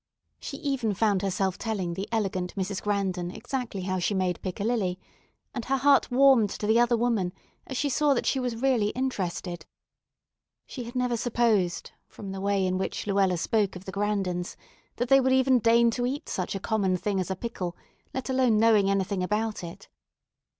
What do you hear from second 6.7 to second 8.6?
other woman as she saw that she was